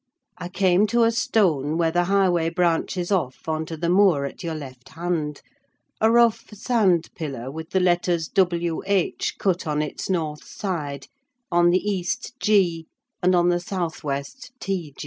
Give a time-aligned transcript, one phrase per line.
[0.39, 4.41] I came to a stone where the highway branches off on to the moor at
[4.43, 5.43] your left hand;
[6.01, 8.81] a rough sand pillar, with the letters W.
[8.87, 9.35] H.
[9.37, 11.05] cut on its north side,
[11.51, 12.87] on the east, G.,
[13.21, 14.95] and on the south west, T.